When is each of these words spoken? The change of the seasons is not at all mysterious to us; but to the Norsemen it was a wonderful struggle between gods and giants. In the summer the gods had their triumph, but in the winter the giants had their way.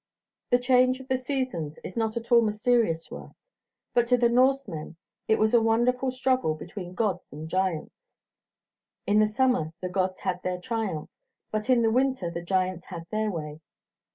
The 0.49 0.57
change 0.57 0.99
of 0.99 1.07
the 1.09 1.15
seasons 1.15 1.77
is 1.83 1.95
not 1.95 2.17
at 2.17 2.31
all 2.31 2.41
mysterious 2.41 3.05
to 3.05 3.17
us; 3.17 3.51
but 3.93 4.07
to 4.07 4.17
the 4.17 4.29
Norsemen 4.29 4.95
it 5.27 5.37
was 5.37 5.53
a 5.53 5.61
wonderful 5.61 6.09
struggle 6.09 6.55
between 6.55 6.95
gods 6.95 7.29
and 7.31 7.47
giants. 7.47 7.93
In 9.05 9.19
the 9.19 9.27
summer 9.27 9.73
the 9.79 9.89
gods 9.89 10.21
had 10.21 10.41
their 10.41 10.59
triumph, 10.59 11.11
but 11.51 11.69
in 11.69 11.83
the 11.83 11.91
winter 11.91 12.31
the 12.31 12.41
giants 12.41 12.87
had 12.87 13.05
their 13.11 13.29
way. 13.29 13.61